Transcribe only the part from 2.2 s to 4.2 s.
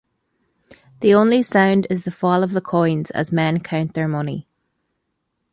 of the coins" as men count their